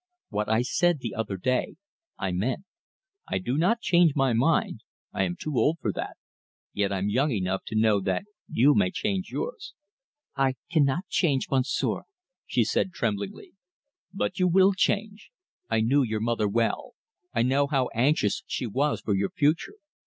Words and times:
"What 0.29 0.49
I 0.49 0.63
said 0.63 0.97
the 0.97 1.13
other 1.13 1.37
day 1.37 1.75
I 2.17 2.31
meant. 2.31 2.63
I 3.27 3.37
do 3.37 3.55
not 3.55 3.81
change 3.81 4.13
my 4.15 4.33
mind 4.33 4.81
I 5.13 5.21
am 5.25 5.35
too 5.39 5.53
old 5.57 5.77
for 5.79 5.93
that. 5.93 6.17
Yet 6.73 6.91
I'm 6.91 7.07
young 7.07 7.29
enough 7.29 7.61
to 7.67 7.75
know 7.77 7.99
that 8.01 8.23
you 8.51 8.73
may 8.73 8.89
change 8.89 9.29
yours." 9.29 9.75
"I 10.35 10.55
cannot 10.71 11.07
change, 11.07 11.51
Monsieur," 11.51 12.05
she 12.47 12.63
said 12.63 12.93
tremblingly. 12.93 13.51
"But 14.11 14.39
you 14.39 14.47
will 14.47 14.73
change. 14.73 15.29
I 15.69 15.81
knew 15.81 16.01
your 16.01 16.19
mother 16.19 16.47
well, 16.47 16.95
I 17.31 17.43
know 17.43 17.67
how 17.67 17.89
anxious 17.93 18.41
she 18.47 18.65
was 18.65 19.01
for 19.01 19.13
your 19.15 19.29
future. 19.29 19.75